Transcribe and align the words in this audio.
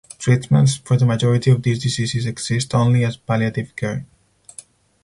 Treatments 0.17 0.77
for 0.77 0.97
the 0.97 1.05
majority 1.05 1.51
of 1.51 1.61
these 1.61 1.77
diseases 1.83 2.25
exist 2.25 2.73
only 2.73 3.05
as 3.05 3.17
palliative 3.17 3.75
care. 3.75 4.03